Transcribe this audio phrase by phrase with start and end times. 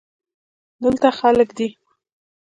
[0.83, 1.67] دلته خلگ دی.